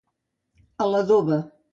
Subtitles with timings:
[0.85, 1.39] A la doba.